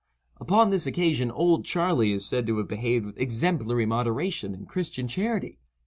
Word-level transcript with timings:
Upon 0.37 0.71
this 0.71 0.87
occasion 0.87 1.29
"Old 1.29 1.63
Charley" 1.63 2.11
is 2.11 2.25
said 2.25 2.47
to 2.47 2.57
have 2.57 2.67
behaved 2.67 3.05
with 3.05 3.19
exemplary 3.19 3.85
moderation 3.85 4.55
and 4.55 4.67
Christian 4.67 5.07
charity. 5.07 5.59